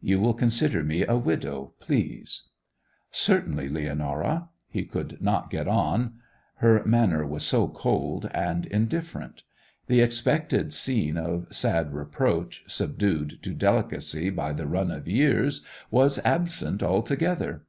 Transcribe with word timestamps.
You 0.00 0.18
will 0.18 0.32
consider 0.32 0.82
me 0.82 1.04
a 1.04 1.14
widow, 1.18 1.74
please.' 1.78 2.44
'Certainly, 3.10 3.68
Leonora...' 3.68 4.48
He 4.70 4.86
could 4.86 5.20
not 5.20 5.50
get 5.50 5.68
on, 5.68 6.14
her 6.54 6.82
manner 6.86 7.26
was 7.26 7.42
so 7.44 7.68
cold 7.68 8.30
and 8.32 8.64
indifferent. 8.64 9.42
The 9.86 10.00
expected 10.00 10.72
scene 10.72 11.18
of 11.18 11.54
sad 11.54 11.92
reproach, 11.92 12.64
subdued 12.66 13.42
to 13.42 13.52
delicacy 13.52 14.30
by 14.30 14.54
the 14.54 14.66
run 14.66 14.90
of 14.90 15.06
years, 15.06 15.62
was 15.90 16.18
absent 16.24 16.82
altogether. 16.82 17.66